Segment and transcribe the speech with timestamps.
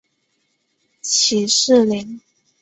[1.03, 2.21] 起士林。